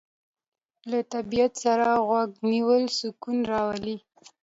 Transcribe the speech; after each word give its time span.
له 0.89 0.99
طبیعت 1.13 1.51
سره 1.63 1.87
غوږ 2.07 2.29
نیول 2.51 2.83
سکون 2.99 3.37
راولي. 3.51 3.97